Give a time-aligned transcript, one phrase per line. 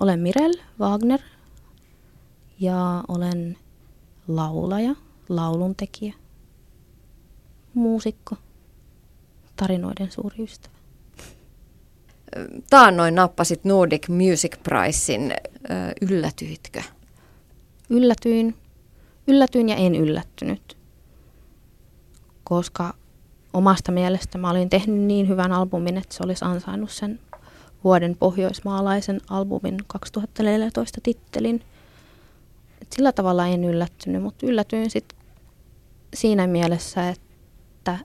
[0.00, 1.20] olen Mirel Wagner
[2.60, 3.56] ja olen
[4.28, 4.94] laulaja,
[5.28, 6.14] lauluntekijä,
[7.74, 8.36] muusikko,
[9.56, 10.74] tarinoiden suuri ystävä.
[12.70, 15.34] Taannoin nappasit Nordic Music Prizein.
[16.00, 16.82] Yllätyitkö?
[17.90, 18.54] Yllätyin.
[19.26, 20.76] Yllätyin ja en yllättynyt,
[22.44, 22.94] koska
[23.52, 27.20] omasta mielestä mä olin tehnyt niin hyvän albumin, että se olisi ansainnut sen
[27.84, 31.62] vuoden pohjoismaalaisen albumin 2014 tittelin.
[32.82, 35.18] Et sillä tavalla en yllättynyt, mutta yllätyin sitten
[36.14, 37.98] siinä mielessä, että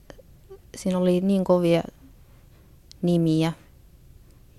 [0.78, 1.84] siinä oli niin kovia
[3.02, 3.54] nimiä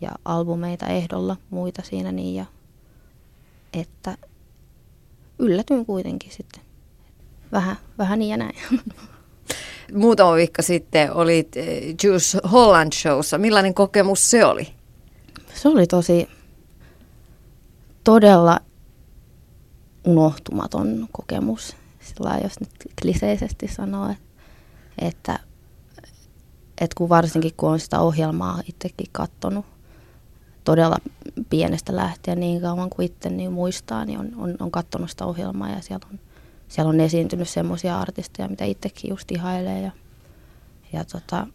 [0.00, 2.46] ja albumeita ehdolla muita siinä niin ja
[3.72, 4.16] että
[5.38, 6.62] yllätyin kuitenkin sitten.
[7.52, 8.56] Vähän, vähän niin ja näin.
[9.92, 13.38] Muutama viikko sitten olit eh, Juice Holland Showssa.
[13.38, 14.74] Millainen kokemus se oli?
[15.54, 16.28] Se oli tosi
[18.04, 18.60] todella
[20.04, 21.76] unohtumaton kokemus.
[22.00, 22.70] Sillä jos nyt
[23.02, 24.14] kliseisesti sanoo,
[24.98, 25.38] että,
[26.80, 29.66] että, kun varsinkin kun on sitä ohjelmaa itsekin katsonut
[30.64, 30.96] todella
[31.50, 35.70] pienestä lähtien niin kauan kuin itse niin muistaa, niin on, on, on katsonut sitä ohjelmaa
[35.70, 36.20] ja siellä on,
[36.68, 39.90] siellä on esiintynyt semmoisia artisteja, mitä itsekin just ihailee ja,
[40.92, 41.46] ja tota,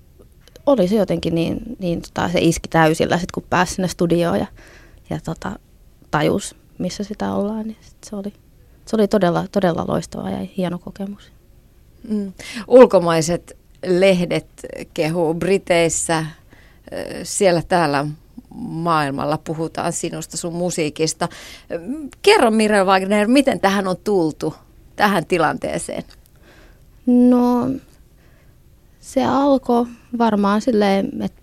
[0.71, 4.47] oli se jotenkin niin, niin tota, se iski täysillä sitten kun pääsi sinne studioon ja,
[5.09, 5.59] ja tota,
[6.11, 8.33] tajus, missä sitä ollaan, niin sit se oli,
[8.85, 11.31] se oli todella, todella loistava ja hieno kokemus.
[12.09, 12.33] Mm.
[12.67, 14.47] Ulkomaiset lehdet
[14.93, 16.25] kehuu Briteissä,
[17.23, 18.05] siellä täällä
[18.59, 21.27] maailmalla puhutaan sinusta, sun musiikista.
[22.21, 24.55] Kerro Mirel Wagner, miten tähän on tultu,
[24.95, 26.03] tähän tilanteeseen?
[27.05, 27.69] No
[29.09, 29.85] se alkoi
[30.17, 31.41] varmaan silleen, että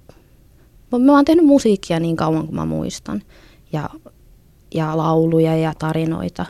[0.98, 3.22] mä oon tehnyt musiikkia niin kauan kuin mä muistan.
[3.72, 3.90] Ja,
[4.74, 6.46] ja lauluja ja tarinoita.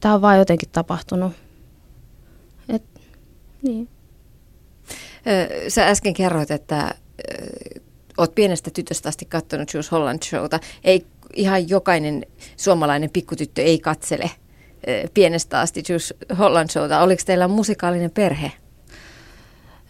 [0.00, 1.32] Tämä on vaan jotenkin tapahtunut.
[2.68, 2.82] Et,
[3.62, 3.88] niin.
[5.68, 6.94] Sä äsken kerroit, että
[8.18, 10.60] oot pienestä tytöstä asti katsonut Jules Holland Showta.
[10.84, 14.30] Ei ihan jokainen suomalainen pikkutyttö ei katsele
[15.14, 17.00] pienestä asti Jules Holland Showta.
[17.00, 18.52] Oliko teillä musikaalinen perhe?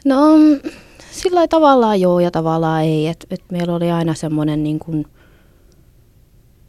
[0.05, 0.39] No
[1.11, 3.07] sillä tavallaan joo ja tavallaan ei.
[3.07, 5.07] Et, et meillä oli aina semmoinen niin kuin,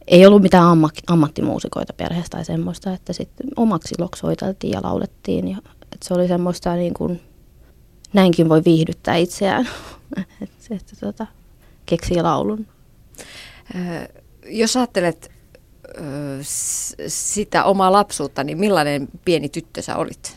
[0.06, 5.48] ei ollut mitään amma, ammattimuusikoita perheestä tai semmoista, että sitten omaksi loksoiteltiin ja laulettiin.
[5.48, 7.20] Ja, että se oli semmoista niin kuin,
[8.12, 9.68] näinkin voi viihdyttää itseään,
[10.42, 11.26] että, että tota,
[11.86, 12.66] keksii laulun.
[14.46, 15.30] jos ajattelet
[17.06, 20.36] sitä omaa lapsuutta, niin millainen pieni tyttö sä olit?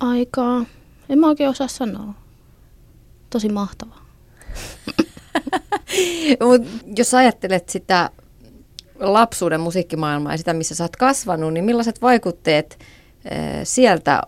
[0.00, 0.64] Aikaa
[1.08, 2.14] en mä oikein osaa sanoa.
[3.30, 4.04] Tosi mahtavaa.
[6.46, 6.62] Mut
[6.96, 8.10] jos ajattelet sitä
[9.00, 12.78] lapsuuden musiikkimaailmaa ja sitä, missä sä oot kasvanut, niin millaiset vaikutteet
[13.64, 14.22] sieltä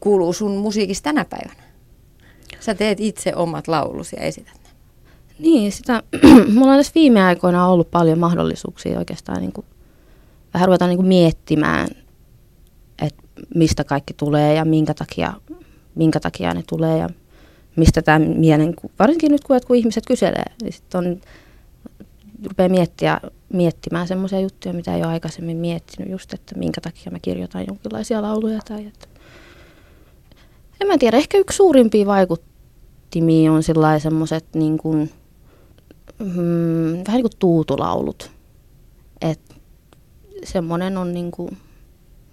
[0.00, 1.62] kuuluu sun musiikista tänä päivänä?
[2.60, 4.70] Sä teet itse omat laulusi ja esität ne.
[5.38, 6.02] Niin, sitä,
[6.54, 9.66] mulla on tässä viime aikoina ollut paljon mahdollisuuksia oikeastaan niin kuin,
[10.54, 11.88] vähän ruveta niin kuin miettimään–
[13.54, 15.32] mistä kaikki tulee ja minkä takia,
[15.94, 17.08] minkä takia ne tulee ja
[17.76, 21.20] mistä tämä mielen, varsinkin nyt kun kun ihmiset kyselee, niin sitten on,
[22.44, 23.20] rupeaa miettiä,
[23.52, 28.22] miettimään semmoisia juttuja, mitä ei ole aikaisemmin miettinyt, just että minkä takia mä kirjoitan jonkinlaisia
[28.22, 29.08] lauluja tai että
[30.80, 33.62] en mä tiedä, ehkä yksi suurimpia vaikuttimia on
[34.00, 35.10] semmoiset niin kuin,
[36.18, 38.30] mm, vähän niin kuin tuutulaulut.
[39.20, 39.54] Että
[40.44, 41.56] semmoinen on niin kuin,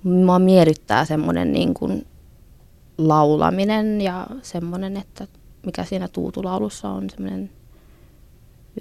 [0.04, 2.08] mua miellyttää semmoinen niin kuin
[2.98, 5.28] laulaminen ja semmoinen, että
[5.66, 7.50] mikä siinä tuutulaulussa on semmoinen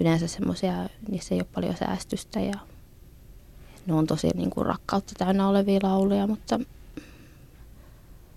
[0.01, 0.73] yleensä semmoisia,
[1.09, 2.59] niissä ei ole paljon säästystä ja
[3.87, 6.59] ne on tosi niin kuin rakkautta täynnä olevia lauluja, mutta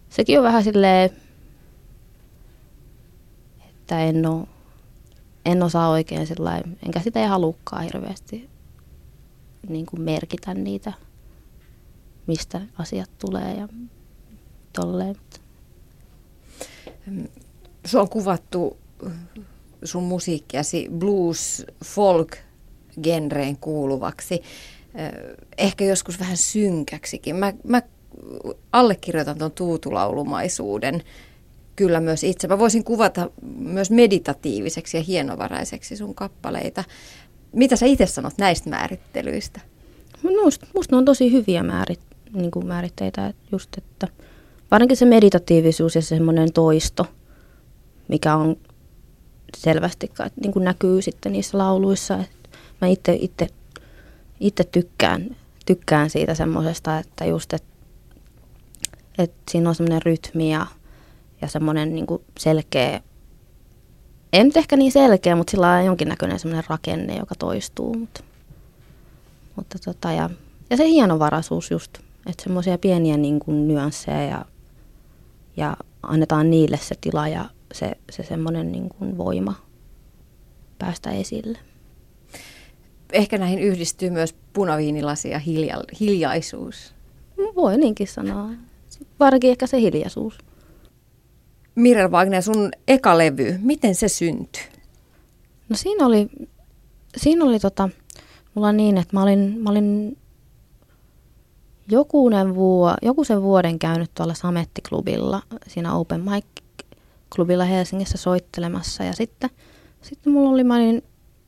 [0.08, 1.10] sekin on vähän silleen,
[3.68, 4.46] että en, ole,
[5.44, 8.50] en osaa oikein sillä enkä sitä ei halukkaan hirveästi
[9.68, 10.92] niin kuin merkitä niitä
[12.26, 13.68] mistä asiat tulee ja
[14.72, 15.16] tolleen.
[17.86, 18.76] Se on kuvattu
[19.84, 22.36] sun musiikkiasi blues, folk
[23.02, 24.42] genreen kuuluvaksi.
[25.58, 27.36] Ehkä joskus vähän synkäksikin.
[27.36, 27.82] Mä, mä
[28.72, 31.02] allekirjoitan tuon tuutulaulumaisuuden
[31.76, 32.48] kyllä myös itse.
[32.48, 36.84] Mä voisin kuvata myös meditatiiviseksi ja hienovaraiseksi sun kappaleita.
[37.52, 39.60] Mitä sä itse sanot näistä määrittelyistä?
[40.44, 42.00] Musta, musta ne on tosi hyviä määrit,
[42.36, 44.08] niin kuin määritteitä, että just, että
[44.70, 47.06] varsinkin se meditatiivisuus ja semmoinen toisto,
[48.08, 48.56] mikä on
[49.56, 50.10] selvästi
[50.40, 53.48] niin kuin näkyy sitten niissä lauluissa, että mä itse, itse,
[54.40, 55.36] itse tykkään,
[55.66, 57.76] tykkään siitä semmoisesta, että just, että
[59.18, 60.66] et siinä on semmoinen rytmi ja,
[61.42, 62.06] ja semmoinen niin
[62.38, 63.00] selkeä,
[64.32, 67.94] ei nyt ehkä niin selkeä, mutta sillä on jonkinnäköinen semmoinen rakenne, joka toistuu.
[67.94, 68.24] Mutta,
[69.56, 70.30] mutta tota, ja,
[70.70, 74.44] ja se hienovaraisuus just, että semmoisia pieniä niin kuin nyansseja ja,
[75.56, 79.54] ja annetaan niille se tila ja se, se semmoinen niin kuin voima
[80.78, 81.58] päästä esille.
[83.12, 86.94] Ehkä näihin yhdistyy myös punaviinilasi ja hilja, hiljaisuus.
[87.56, 88.50] Voi niinkin sanoa.
[89.20, 90.38] Varsinkin ehkä se hiljaisuus.
[91.74, 94.62] Mirel Wagner, sun eka levy, miten se syntyi?
[95.68, 96.28] No siinä oli,
[97.16, 97.88] siinä oli tota,
[98.54, 100.16] mulla niin, että mä olin, mä olin
[101.88, 109.04] jokunen vuo, joku sen vuoden käynyt tuolla Samettiklubilla, siinä Open Mic-klubilla Helsingissä soittelemassa.
[109.04, 109.50] Ja sitten,
[110.00, 111.02] sitten mulla oli, mä olin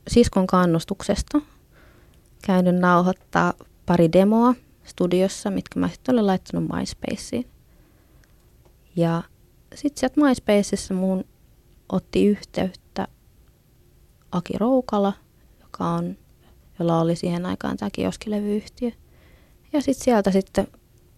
[0.07, 1.41] siskon kannustuksesta
[2.45, 3.53] käynyt nauhoittaa
[3.85, 7.45] pari demoa studiossa, mitkä mä sitten olin laittanut MySpaceen.
[8.95, 9.23] Ja
[9.75, 11.25] sitten sieltä MySpaceissa mun
[11.89, 13.07] otti yhteyttä
[14.31, 15.13] Aki Roukala,
[15.61, 16.17] joka on,
[16.79, 18.91] jolla oli siihen aikaan tämä kioskilevyyhtiö.
[19.73, 20.67] Ja sitten sieltä sitten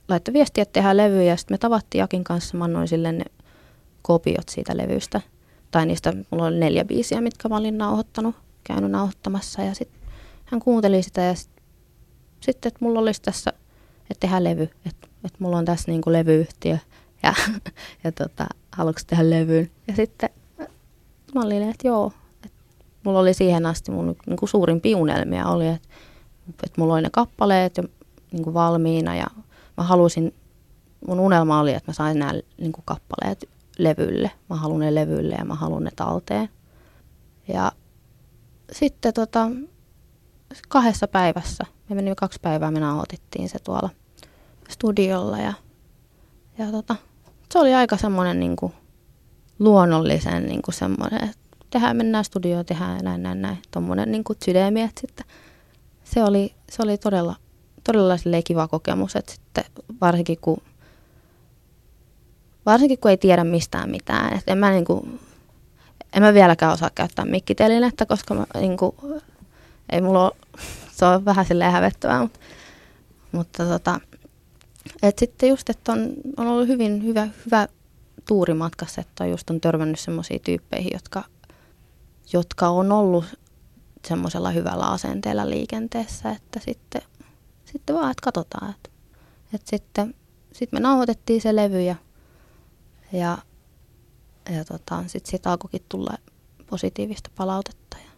[0.09, 1.23] laittoi viestiä, että tehdään levyjä.
[1.31, 3.25] Ja sitten me tavattiin Jakin kanssa, mä annoin sille ne
[4.01, 5.21] kopiot siitä levystä.
[5.71, 9.61] Tai niistä, mulla oli neljä biisiä, mitkä mä olin nauhoittanut, käynyt nauhoittamassa.
[9.61, 10.01] Ja sitten
[10.45, 11.63] hän kuunteli sitä ja sitten,
[12.41, 13.53] sit, että mulla olisi tässä,
[14.09, 14.63] että tehdään levy.
[14.63, 16.77] Että, että mulla on tässä niin kuin levyyhtiö
[17.23, 17.33] ja,
[18.03, 19.71] ja tota, haluatko tehdä levyyn.
[19.87, 20.29] Ja sitten
[21.35, 22.11] mä olin, että joo.
[22.45, 22.57] Että
[23.03, 25.87] mulla oli siihen asti mun niin kuin suurin unelmia oli, että,
[26.63, 27.83] että mulla oli ne kappaleet ja
[28.31, 29.27] niin kuin valmiina ja
[29.77, 30.33] mä halusin,
[31.07, 34.31] mun unelma oli, että mä sain nämä niin kuin kappaleet levylle.
[34.49, 36.49] Mä haluan ne levylle ja mä haluan ne talteen.
[37.47, 37.71] Ja
[38.71, 39.47] sitten tota,
[40.67, 43.89] kahdessa päivässä, me meni kaksi päivää, me nauhoitettiin se tuolla
[44.69, 45.53] studiolla ja,
[46.57, 46.95] ja tota,
[47.51, 48.73] se oli aika semmoinen niin kuin
[49.59, 54.37] luonnollisen niin kuin semmoinen, että tehdään, mennään studioon, tehdään näin, näin, näin, tuommoinen niin kuin
[54.45, 55.25] sydämi, että sitten
[56.03, 57.35] se oli, se oli todella,
[57.83, 59.63] todella kiva kokemus, että sitten
[60.01, 60.61] varsinkin kun,
[62.65, 65.19] varsinkin kun ei tiedä mistään mitään, että en mä niin kuin,
[66.13, 68.95] en mä vieläkään osaa käyttää mikkitelinettä, koska mä, niin kuin,
[69.89, 70.31] ei mulla ole,
[70.97, 72.39] se on vähän silleen hävettävää, mutta,
[73.31, 73.99] mutta tota,
[75.03, 77.67] et sitten just, että on, on ollut hyvin hyvä, hyvä
[78.27, 81.23] tuuri matkassa, että on just on törmännyt semmoisiin tyyppeihin, jotka,
[82.33, 83.25] jotka on ollut
[84.07, 87.01] semmoisella hyvällä asenteella liikenteessä, että sitten,
[87.71, 88.69] sitten vaan, että katsotaan.
[88.71, 88.89] Että,
[89.53, 90.13] että sitten
[90.51, 91.95] sit me nauhoitettiin se levy ja,
[93.11, 93.37] ja,
[94.49, 96.17] ja tota, sitten siitä alkoikin tulla
[96.69, 98.11] positiivista palautetta ja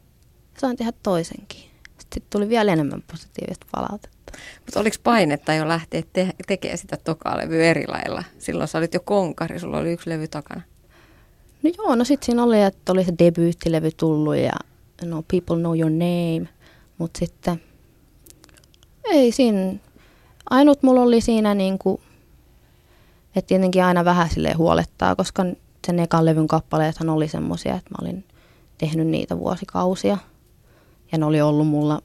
[0.58, 1.62] sain tehdä toisenkin.
[2.00, 4.34] Sitten tuli vielä enemmän positiivista palautetta.
[4.60, 8.24] Mutta oliko painetta jo lähteä te- tekemään sitä tokaa levyä eri lailla?
[8.40, 10.62] Silloin sä olit jo konkari, sulla oli yksi levy takana.
[11.64, 14.54] No joo, no sitten siinä oli, että oli se debyyttilevy tullut ja
[15.06, 16.50] no People Know Your Name,
[16.98, 17.62] mutta sitten
[19.06, 19.74] ei siinä,
[20.50, 22.02] ainut mulla oli siinä niin kuin,
[23.36, 25.46] että tietenkin aina vähän sille huolettaa, koska
[25.88, 28.26] sen ekan levyn kappaleethan oli semmoisia, että mä olin
[28.78, 30.18] tehnyt niitä vuosikausia
[31.12, 32.02] ja ne oli ollut mulla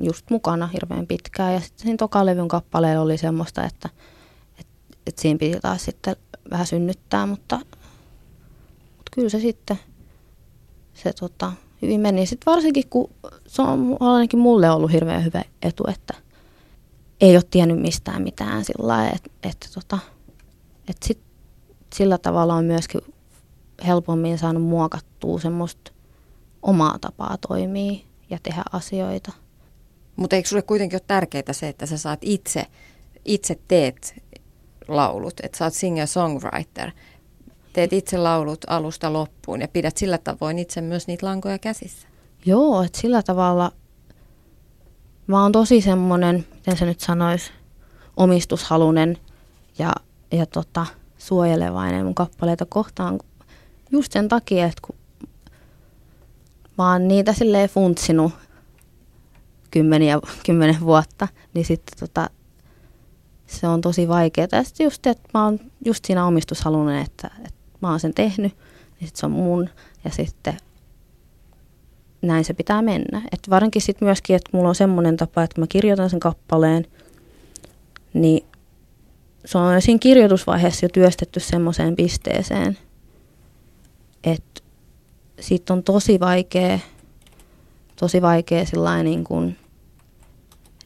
[0.00, 1.54] just mukana hirveän pitkään.
[1.54, 3.88] Ja sitten siinä tokalevyn kappaleella oli semmoista, että,
[4.58, 4.72] että,
[5.06, 6.16] että siinä piti taas sitten
[6.50, 7.56] vähän synnyttää, mutta,
[8.86, 9.78] mutta kyllä se sitten
[10.94, 12.26] se tota, hyvin meni.
[12.26, 13.10] Sitten varsinkin, kun
[13.46, 16.14] se on ainakin mulle ollut hirveän hyvä etu, että
[17.20, 19.98] ei ole tiennyt mistään mitään sillä lailla, että, että, tota,
[20.88, 21.18] että sit,
[21.94, 23.00] sillä tavalla on myöskin
[23.86, 25.92] helpommin saanut muokattua semmoista
[26.62, 29.32] omaa tapaa toimia ja tehdä asioita.
[30.16, 32.66] Mutta eikö sulle kuitenkin ole tärkeää se, että sä saat itse,
[33.24, 34.14] itse teet
[34.88, 36.90] laulut, että sä oot singer-songwriter,
[37.72, 42.08] teet itse laulut alusta loppuun ja pidät sillä tavoin itse myös niitä lankoja käsissä?
[42.46, 43.72] Joo, että sillä tavalla
[45.26, 47.50] mä oon tosi semmoinen, miten se nyt sanoisi,
[48.16, 49.18] omistushalunen
[49.78, 49.92] ja,
[50.32, 50.86] ja tota,
[51.18, 53.20] suojelevainen mun kappaleita kohtaan
[53.90, 54.96] just sen takia, että kun
[56.78, 58.32] mä oon niitä silleen funtsinut
[59.70, 62.30] kymmeniä, kymmenen vuotta, niin sitten tota,
[63.46, 64.48] se on tosi vaikeaa.
[64.52, 68.56] Ja sitten just, että mä oon just siinä omistushalunen, että, että mä oon sen tehnyt,
[69.00, 69.68] niin sit se on mun.
[70.04, 70.56] Ja sitten
[72.22, 73.22] näin se pitää mennä.
[73.32, 76.86] Et varsinkin sitten myöskin, että mulla on semmoinen tapa, että mä kirjoitan sen kappaleen,
[78.14, 78.44] niin
[79.44, 82.78] se on siinä kirjoitusvaiheessa jo työstetty semmoiseen pisteeseen,
[84.24, 84.62] että
[85.40, 86.78] siitä on tosi vaikea
[88.02, 89.56] tosi vaikea sillä niin kuin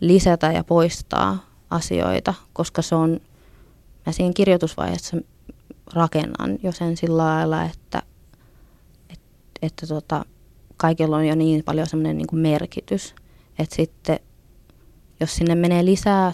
[0.00, 3.20] lisätä ja poistaa asioita, koska se on,
[4.06, 5.16] mä siinä kirjoitusvaiheessa
[5.94, 8.02] rakennan jo sen sillä lailla, että,
[9.10, 9.26] että,
[9.62, 10.24] että tota,
[10.76, 13.14] kaikilla on jo niin paljon semmoinen niin merkitys,
[13.58, 14.18] että sitten
[15.20, 16.32] jos sinne menee lisää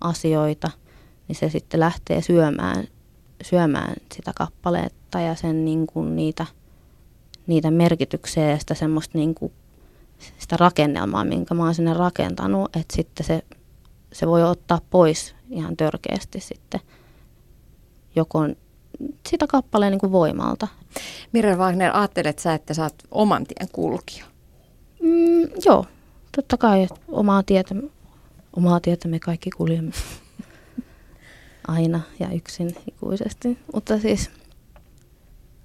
[0.00, 0.70] asioita,
[1.28, 2.84] niin se sitten lähtee syömään,
[3.42, 6.46] syömään sitä kappaletta ja sen niin kuin niitä,
[7.46, 9.52] niitä merkityksiä ja sitä semmoista niin kuin,
[10.38, 13.42] sitä rakennelmaa, minkä mä oon sinne rakentanut, että sitten se,
[14.12, 16.80] se voi ottaa pois ihan törkeästi sitten
[18.16, 18.38] joko
[19.28, 20.68] sitä kappaleen niin kuin voimalta.
[21.32, 24.24] Mirre Wagner, ajattelet sä, että sä oot oman tien kulkija?
[25.02, 25.86] Mm, joo,
[26.36, 27.74] totta kai että omaa tietä,
[28.56, 29.92] omaa tietä me kaikki kuljemme
[31.68, 33.58] aina ja yksin ikuisesti.
[33.74, 34.30] Mutta siis,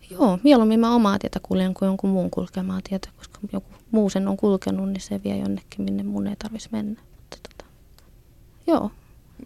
[0.09, 4.27] joo, mieluummin mä omaa tietä kuljen kuin jonkun muun kulkemaa tietä, koska joku muu sen
[4.27, 7.01] on kulkenut, niin se vie jonnekin, minne mun ei tarvitsisi mennä.
[7.19, 7.71] Mutta tota,
[8.67, 8.91] joo,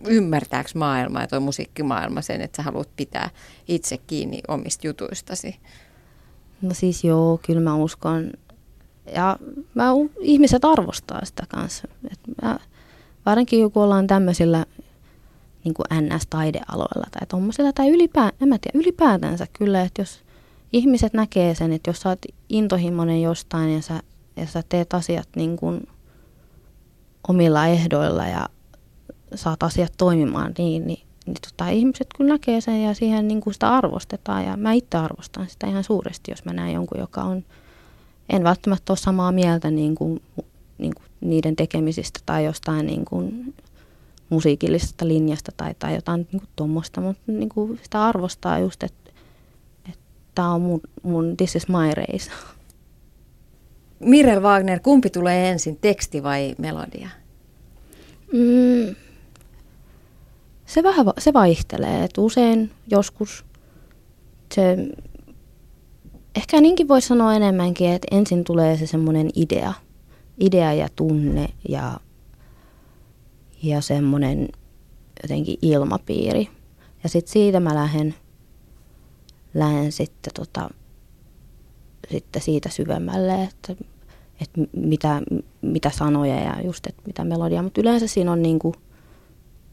[0.08, 3.30] ymmärtääkö maailma ja tuo musiikkimaailma sen, että sä haluat pitää
[3.68, 5.60] itse kiinni omista jutuistasi?
[6.62, 8.32] No siis joo, kyllä mä uskon.
[9.16, 9.38] Ja
[9.74, 9.90] mä,
[10.20, 11.88] ihmiset arvostaa sitä kanssa.
[12.12, 12.60] Et mä,
[13.26, 14.66] varsinkin kun ollaan tämmöisillä
[15.64, 20.22] niin NS-taidealoilla tai tuommoisilla, tai ylipä, en mä tiedä, ylipäätänsä kyllä, että jos
[20.74, 24.00] ihmiset näkee sen, että jos sä oot intohimoinen jostain ja sä,
[24.36, 25.88] ja sä teet asiat niin kuin
[27.28, 28.50] omilla ehdoilla ja
[29.36, 33.54] saat asiat toimimaan niin, niin, niin tota, ihmiset kyllä näkee sen ja siihen niin kuin
[33.54, 34.46] sitä arvostetaan.
[34.46, 37.44] Ja mä itse arvostan sitä ihan suuresti, jos mä näen jonkun, joka on,
[38.30, 40.22] en välttämättä ole samaa mieltä niin kuin,
[40.78, 43.54] niin kuin niiden tekemisistä tai jostain niin kuin
[44.30, 49.12] musiikillisesta linjasta tai, tai jotain niin kuin tuommoista, mutta niin kuin sitä arvostaa just, että,
[49.90, 50.04] että
[50.36, 52.32] tämä on mun, mun This is my race.
[54.00, 57.10] Mirel Wagner, kumpi tulee ensin, teksti vai melodia?
[58.34, 58.96] Mm,
[60.68, 63.46] se vähän se vaihtelee, että usein joskus
[64.56, 64.78] se,
[66.36, 69.74] ehkä niinkin voi sanoa enemmänkin, että ensin tulee se semmoinen idea,
[70.40, 72.00] idea ja tunne ja,
[73.64, 74.50] ja semmoinen
[75.24, 76.50] jotenkin ilmapiiri.
[77.04, 78.16] Ja sitten siitä mä lähden,
[79.54, 80.70] lähden sitten, tota,
[82.12, 83.76] sitten siitä syvemmälle, että,
[84.42, 85.22] että mitä,
[85.62, 87.64] mitä sanoja ja just, että mitä melodia.
[87.64, 88.74] Mutta yleensä siinä on niin kuin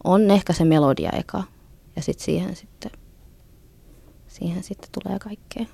[0.04, 1.42] on ehkä se melodia eka
[1.96, 2.90] ja sitten siihen sitten,
[4.28, 5.66] siihen sitten tulee kaikkea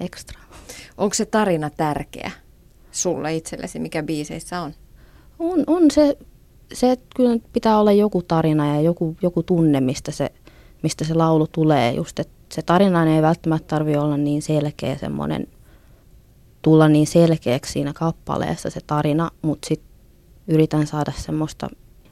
[0.00, 0.40] ekstra.
[0.98, 2.30] Onko se tarina tärkeä
[2.90, 4.74] sulle itsellesi, mikä biiseissä on?
[5.38, 6.18] On, on se,
[6.72, 10.32] se, että kyllä pitää olla joku tarina ja joku, joku tunne, mistä se,
[10.82, 11.92] mistä se laulu tulee.
[11.92, 15.46] Just, että se tarina ei välttämättä tarvi olla niin selkeä semmoinen,
[16.62, 19.90] tulla niin selkeäksi siinä kappaleessa se tarina, mutta sitten
[20.48, 21.68] yritän saada semmoista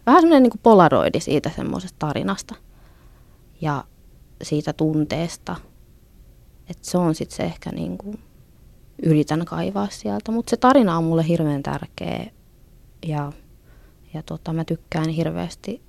[0.08, 2.54] vähän semmoinen niin polaroidi siitä semmoisesta tarinasta
[3.60, 3.84] ja
[4.42, 5.56] siitä tunteesta.
[6.70, 8.18] Että se on sitten se ehkä niin kuin,
[9.02, 10.32] yritän kaivaa sieltä.
[10.32, 12.26] Mutta se tarina on mulle hirveän tärkeä
[13.06, 13.32] ja,
[14.14, 15.82] ja tota, mä tykkään hirveästi,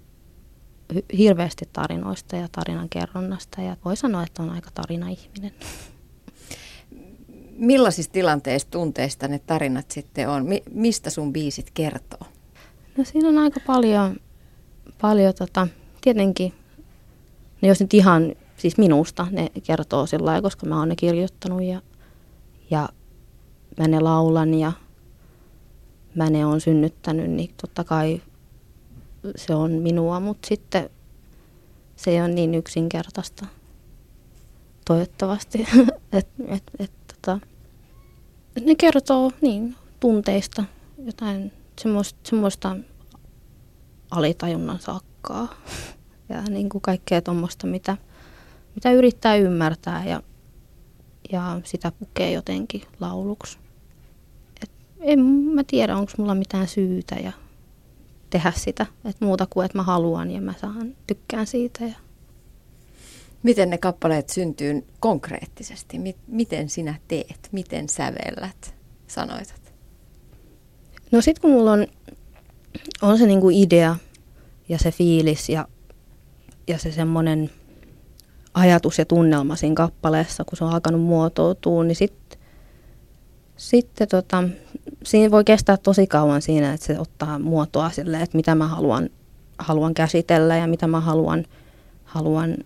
[1.17, 5.51] hirveästi tarinoista ja tarinan kerronnasta ja voi sanoa, että on aika tarina-ihminen.
[7.51, 10.45] Millaisista tilanteista, tunteista ne tarinat sitten on?
[10.45, 12.27] Mi- mistä sun biisit kertoo?
[13.00, 14.18] No siinä on aika paljon,
[15.01, 15.68] paljon tota,
[16.01, 16.53] tietenkin,
[17.62, 21.63] ne jos nyt ihan siis minusta, ne kertoo sillä lailla, koska mä oon ne kirjoittanut
[21.63, 21.82] ja,
[22.70, 22.89] ja
[23.77, 24.72] mä ne laulan ja
[26.15, 28.22] mä ne on synnyttänyt, niin totta kai
[29.36, 30.89] se on minua, mutta sitten
[31.96, 33.46] se ei ole niin yksinkertaista
[34.86, 35.68] toivottavasti.
[36.12, 37.39] et, et, et, tota,
[38.65, 40.63] ne kertoo niin tunteista,
[41.06, 41.51] jotain
[41.82, 42.75] semmoista, semmoista
[44.12, 45.48] alitajunnan sakkaa
[46.30, 47.98] ja niin kuin kaikkea tuommoista, mitä,
[48.75, 50.24] mitä yrittää ymmärtää ja,
[51.32, 53.58] ja sitä pukee jotenkin lauluksi.
[54.63, 57.32] Et en mä tiedä, onko mulla mitään syytä ja
[58.30, 61.86] tehdä sitä, että muuta kuin että mä haluan ja mä saan, tykkään siitä.
[61.86, 61.96] Ja...
[63.44, 65.98] Miten ne kappaleet syntyy konkreettisesti?
[66.28, 67.50] Miten sinä teet?
[67.51, 68.75] Miten sävellät?
[69.08, 69.74] Sanoitat.
[71.12, 71.88] No sit kun mulla on,
[73.01, 73.95] on se niinku idea
[74.69, 75.67] ja se fiilis ja,
[76.67, 77.49] ja se semmoinen
[78.53, 82.39] ajatus ja tunnelma siinä kappaleessa, kun se on alkanut muotoutua, niin sitten
[83.59, 84.43] sitten tota,
[85.03, 89.09] siinä voi kestää tosi kauan siinä, että se ottaa muotoa sille, että mitä mä haluan,
[89.57, 91.45] haluan käsitellä ja mitä mä haluan,
[92.03, 92.57] haluan,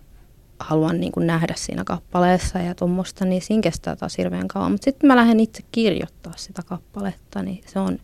[0.58, 4.72] haluan niin kuin nähdä siinä kappaleessa ja tuommoista, niin siinä kestää taas hirveän kauan.
[4.72, 7.98] Mutta sitten mä lähden itse kirjoittaa sitä kappaletta, niin se on,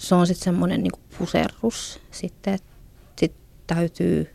[0.00, 2.70] se on sitten semmoinen niin puserrus sitten, että
[3.18, 3.34] sit
[3.66, 4.30] täytyy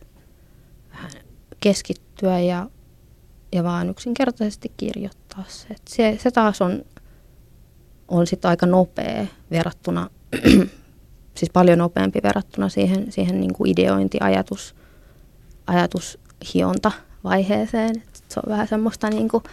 [0.92, 1.10] vähän
[1.60, 2.70] keskittyä ja,
[3.52, 5.66] ja vaan yksinkertaisesti kirjoittaa se.
[5.70, 6.84] Et se, se taas on,
[8.08, 10.10] on sitten aika nopea verrattuna,
[11.38, 14.74] siis paljon nopeampi verrattuna siihen, siihen niin kuin ideointi, ajatus,
[15.66, 16.92] ajatushionta
[17.24, 17.96] vaiheeseen.
[17.96, 19.44] Et se on vähän semmoista niin kuin,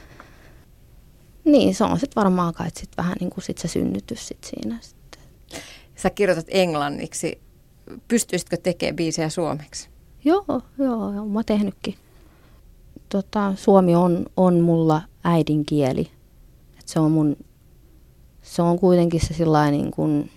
[1.46, 4.78] niin se on sitten varmaan kai sit vähän niin kuin sit se synnytys sit siinä
[4.82, 5.03] sitten.
[5.96, 7.42] Sä kirjoitat englanniksi.
[8.08, 9.90] Pystyisitkö tekemään biisejä suomeksi?
[10.26, 10.46] Joo,
[10.78, 11.96] joo, joo mä tehnytkin.
[13.10, 16.12] Tota, suomi on, on mulla äidinkieli.
[16.80, 17.38] Et se on mun,
[18.42, 20.32] se on kuitenkin se sillain niin kuin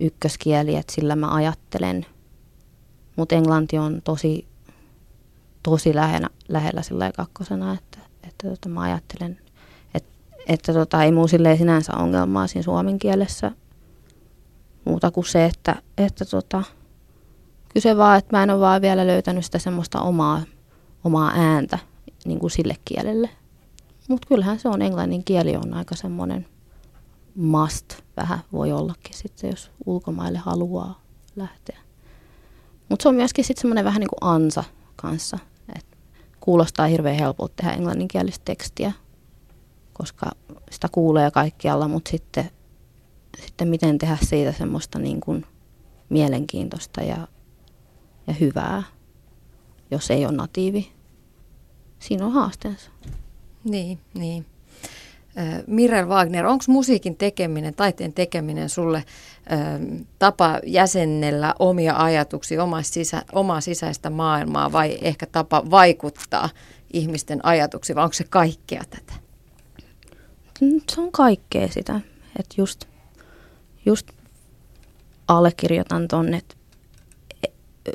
[0.00, 2.06] ykköskieli, että sillä mä ajattelen.
[3.16, 4.46] Mutta englanti on tosi,
[5.62, 9.40] tosi lähellä, lähellä sillä kakkosena, että, että tota, mä ajattelen,
[9.94, 10.10] että,
[10.46, 13.52] että tota, ei muu sinänsä ongelmaa siinä suomen kielessä
[14.84, 16.62] muuta kuin se, että, että tota,
[17.74, 20.42] kyse vaan, että mä en ole vaan vielä löytänyt sitä semmoista omaa,
[21.04, 21.78] omaa ääntä
[22.24, 23.30] niin kuin sille kielelle.
[24.08, 26.46] Mutta kyllähän se on, englannin kieli on aika semmoinen
[27.34, 31.00] must vähän voi ollakin sitten, jos ulkomaille haluaa
[31.36, 31.78] lähteä.
[32.88, 34.64] Mutta se on myöskin sitten semmoinen vähän niin kuin ansa
[34.96, 35.38] kanssa.
[35.76, 35.86] Et
[36.40, 38.92] kuulostaa hirveän helpolta tehdä englanninkielistä tekstiä,
[39.92, 40.30] koska
[40.70, 42.50] sitä kuulee kaikkialla, mutta sitten,
[43.40, 45.46] sitten miten tehdä siitä semmoista niin kuin
[46.08, 47.28] mielenkiintoista ja
[48.26, 48.82] ja hyvää,
[49.90, 50.92] jos ei ole natiivi.
[51.98, 52.90] Siinä on haasteensa.
[53.64, 54.46] Niin, niin.
[55.66, 59.54] Mirel Wagner, onko musiikin tekeminen, taiteen tekeminen sulle ö,
[60.18, 66.48] tapa jäsennellä omia ajatuksia, omaa, sisä, omaa sisäistä maailmaa vai ehkä tapa vaikuttaa
[66.92, 69.12] ihmisten ajatuksiin, vai onko se kaikkea tätä?
[70.90, 72.00] Se on kaikkea sitä,
[72.38, 72.84] että just,
[73.86, 74.06] just
[75.28, 76.54] allekirjoitan että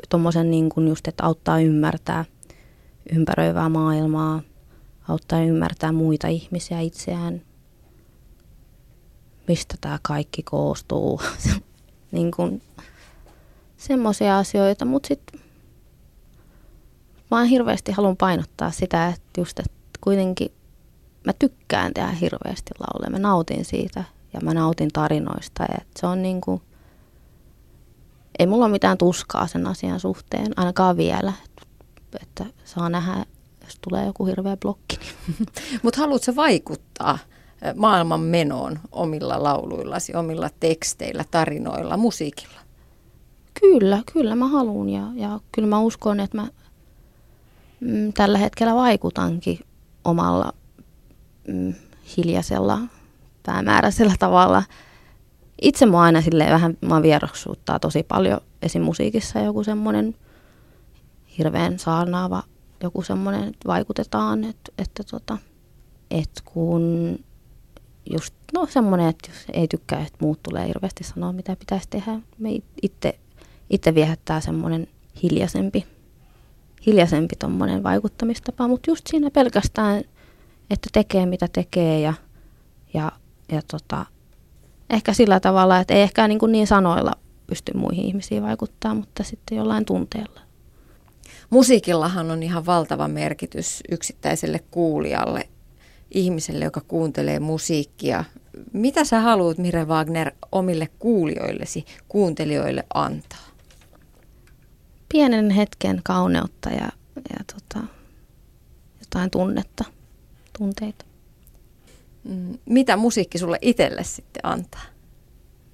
[0.08, 2.24] tuommoisen niin kuin just, että auttaa ymmärtää
[3.12, 4.42] ympäröivää maailmaa,
[5.08, 7.42] auttaa ymmärtää muita ihmisiä itseään,
[9.48, 11.20] mistä tämä kaikki koostuu.
[12.12, 12.62] niin kuin
[13.76, 15.40] semmoisia asioita, mutta sitten
[17.30, 20.52] mä hirveästi haluan painottaa sitä, että just, että kuitenkin
[21.24, 23.10] mä tykkään tehdä hirveästi lauluja.
[23.10, 25.62] Mä nautin siitä ja mä nautin tarinoista.
[25.62, 26.62] Ja se on niin kuin,
[28.38, 31.32] ei mulla ole mitään tuskaa sen asian suhteen, ainakaan vielä.
[32.22, 33.24] Että saa nähdä,
[33.64, 34.98] jos tulee joku hirveä blokki.
[35.38, 35.80] Niin.
[35.82, 37.18] Mutta haluatko vaikuttaa
[37.76, 42.60] maailman menoon omilla lauluillasi, omilla teksteillä, tarinoilla, musiikilla?
[43.60, 46.48] Kyllä, kyllä mä haluan ja, ja kyllä mä uskon, että mä
[47.80, 49.58] mm, tällä hetkellä vaikutankin
[50.04, 50.52] omalla
[51.48, 51.74] mm,
[52.16, 52.78] hiljaisella
[53.48, 54.62] päämääräisellä tavalla–
[55.62, 58.82] itse mua aina silleen vähän mua vieroksuttaa tosi paljon esim.
[58.82, 60.14] musiikissa joku semmoinen
[61.38, 62.42] hirveän saarnaava
[62.82, 65.38] joku semmoinen, että vaikutetaan, että, että, tota,
[66.10, 67.18] että kun
[68.10, 72.20] just no semmoinen, että jos ei tykkää, että muut tulee hirveästi sanoa, mitä pitäisi tehdä.
[72.38, 72.50] Me
[72.82, 73.18] itse,
[73.70, 74.86] itse viehättää semmoinen
[75.22, 75.86] hiljaisempi,
[76.86, 79.98] hiljaisempi tommonen vaikuttamistapa, mutta just siinä pelkästään,
[80.70, 82.14] että tekee mitä tekee ja,
[82.94, 83.12] ja,
[83.52, 84.06] ja tota,
[84.90, 87.12] ehkä sillä tavalla, että ei ehkä niin, kuin niin sanoilla
[87.46, 90.40] pysty muihin ihmisiin vaikuttaa, mutta sitten jollain tunteella.
[91.50, 95.48] Musiikillahan on ihan valtava merkitys yksittäiselle kuulijalle,
[96.10, 98.24] ihmiselle, joka kuuntelee musiikkia.
[98.72, 103.48] Mitä sä haluat, Mire Wagner, omille kuulijoillesi, kuuntelijoille antaa?
[105.08, 107.86] Pienen hetken kauneutta ja, ja tota,
[109.00, 109.84] jotain tunnetta,
[110.58, 111.07] tunteita.
[112.24, 114.82] Mm, mitä musiikki sulle itselle sitten antaa?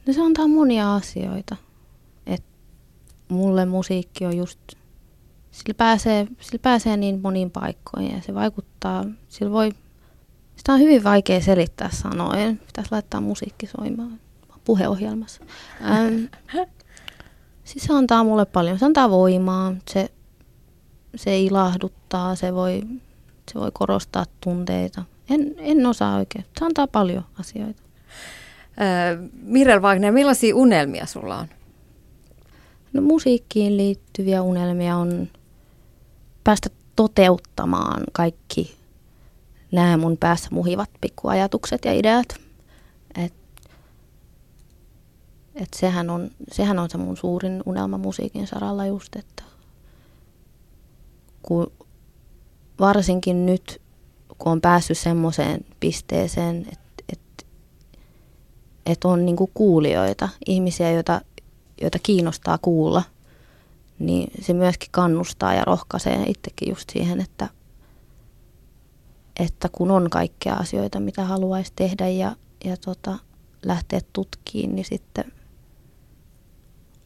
[0.07, 1.57] No se antaa monia asioita.
[2.26, 2.44] Et
[3.28, 4.59] mulle musiikki on just,
[5.50, 9.70] sillä pääsee, sillä pääsee niin moniin paikkoihin ja se vaikuttaa, sillä voi,
[10.57, 12.59] sitä on hyvin vaikea selittää sanoen.
[12.66, 14.20] Pitäisi laittaa musiikki soimaan
[14.64, 15.42] puheohjelmassa.
[15.85, 16.24] Ähm,
[17.64, 20.11] siis se antaa mulle paljon, se antaa voimaa, se,
[21.16, 22.83] se ilahduttaa, se voi,
[23.52, 25.04] se voi korostaa tunteita.
[25.30, 26.44] En, en osaa oikein.
[26.58, 27.82] Se antaa paljon asioita.
[28.80, 31.46] Öö, Mirel Wagner, millaisia unelmia sulla on?
[32.92, 35.28] No musiikkiin liittyviä unelmia on
[36.44, 38.76] päästä toteuttamaan kaikki
[39.74, 42.28] nämä mun päässä muhivat pikkuajatukset ja ideat.
[43.24, 43.34] Et,
[45.54, 49.42] et sehän, on, sehän on se mun suurin unelma musiikin saralla just, että
[51.42, 51.72] kun
[52.80, 53.80] varsinkin nyt
[54.38, 57.44] kun on päässyt semmoiseen pisteeseen, että, että
[58.87, 61.20] että on niin kuin kuulijoita, ihmisiä, joita,
[61.81, 63.03] joita kiinnostaa kuulla,
[63.99, 67.49] niin se myöskin kannustaa ja rohkaisee itsekin just siihen, että,
[69.40, 73.18] että kun on kaikkia asioita, mitä haluaisi tehdä ja, ja tota,
[73.64, 75.33] lähteä tutkiin, niin sitten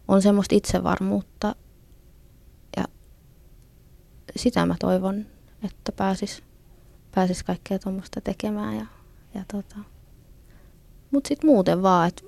[0.09, 1.55] on semmoista itsevarmuutta.
[2.77, 2.85] Ja
[4.37, 5.27] sitä mä toivon,
[5.65, 6.43] että pääsis,
[7.19, 8.87] pääsis kaikkea tuommoista tekemään ja,
[9.35, 9.77] ja tota,
[11.11, 12.23] mutta sitten muuten vaan, että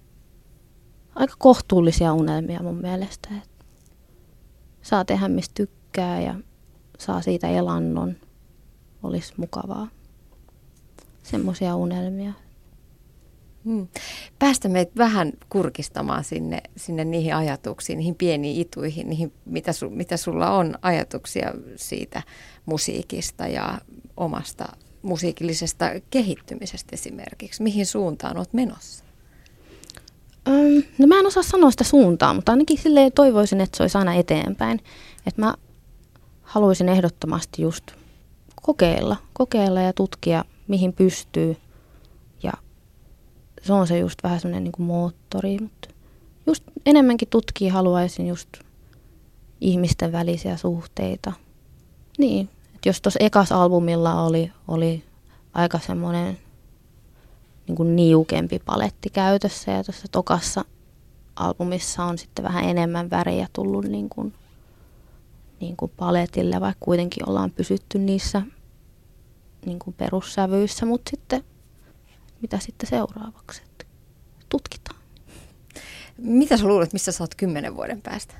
[1.14, 3.28] aika kohtuullisia unelmia mun mielestä.
[3.42, 3.50] Et
[4.82, 6.34] saa tehdä mistä tykkää ja
[6.98, 8.16] saa siitä elannon.
[9.02, 9.88] Olisi mukavaa.
[11.22, 12.32] Semmoisia unelmia.
[13.64, 13.88] Hmm.
[14.38, 20.16] Päästä meitä vähän kurkistamaan sinne, sinne niihin ajatuksiin, niihin pieniin ituihin, niihin, mitä, su, mitä
[20.16, 22.22] sulla on ajatuksia siitä
[22.66, 23.78] musiikista ja
[24.20, 24.68] omasta
[25.02, 27.62] musiikillisesta kehittymisestä esimerkiksi?
[27.62, 29.04] Mihin suuntaan olet menossa?
[30.48, 33.98] Um, no mä en osaa sanoa sitä suuntaa, mutta ainakin sille toivoisin, että se olisi
[33.98, 34.80] aina eteenpäin.
[35.26, 35.54] Että mä
[36.42, 37.84] haluaisin ehdottomasti just
[38.62, 41.56] kokeilla, kokeilla ja tutkia, mihin pystyy.
[42.42, 42.52] Ja
[43.62, 45.88] se on se just vähän semmoinen niin moottori, mutta
[46.46, 48.48] just enemmänkin tutkia haluaisin just
[49.60, 51.32] ihmisten välisiä suhteita.
[52.18, 55.04] Niin, et jos tuossa ekas albumilla oli, oli
[55.54, 56.38] aika semmoinen
[57.66, 60.64] niin kuin niukempi paletti käytössä ja tuossa tokassa
[61.36, 64.34] albumissa on sitten vähän enemmän väriä tullut niin kuin,
[65.60, 68.42] niin kuin paletille, vaikka kuitenkin ollaan pysytty niissä
[69.66, 71.44] niin kuin perussävyissä, mutta sitten
[72.42, 73.62] mitä sitten seuraavaksi?
[74.48, 75.00] Tutkitaan.
[76.18, 78.34] Mitä sä luulet, missä sä oot kymmenen vuoden päästä?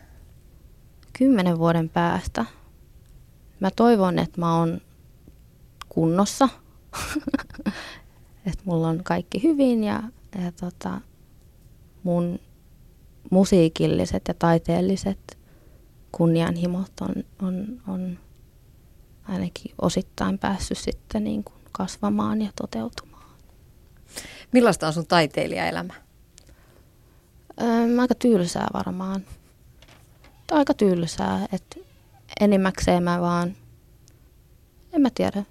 [1.19, 2.45] Kymmenen vuoden päästä?
[3.61, 4.81] Mä toivon, että mä oon
[5.89, 6.49] kunnossa,
[8.47, 10.03] että mulla on kaikki hyvin ja,
[10.45, 11.01] ja tota,
[12.03, 12.39] mun
[13.31, 15.39] musiikilliset ja taiteelliset
[16.13, 18.19] kunnianhimot on, on, on
[19.29, 23.31] ainakin osittain päässyt sitten niin kuin kasvamaan ja toteutumaan.
[24.53, 25.95] Millaista on sun taiteilijaelämä?
[27.61, 29.25] Öö, aika tylsää varmaan.
[30.51, 31.90] Aika tylsää, että
[32.41, 33.57] enimmäkseen mä vaan,
[34.93, 35.45] en mä tiedä,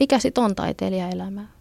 [0.00, 1.57] mikä sit on taiteilijaelämää.